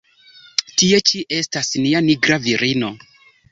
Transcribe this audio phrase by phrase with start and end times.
[0.81, 2.93] Tie ĉi estas nia nigra virino!